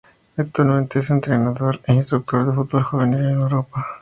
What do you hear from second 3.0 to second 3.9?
en Europa.